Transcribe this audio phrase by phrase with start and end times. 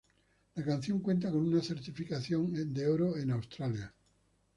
[0.55, 3.93] La canción cuenta con una certificación de Oro en Australia.